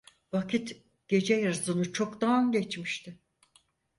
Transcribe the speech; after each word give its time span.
Vakit 0.33 0.83
gece 1.07 1.35
yarısını 1.35 1.93
çoktan 1.93 2.51
geçmişti. 2.51 3.17